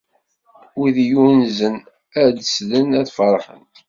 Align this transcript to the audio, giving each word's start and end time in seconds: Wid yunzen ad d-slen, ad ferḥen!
Wid 0.77 0.97
yunzen 1.11 1.75
ad 2.21 2.29
d-slen, 2.37 2.87
ad 2.99 3.07
ferḥen! 3.17 3.63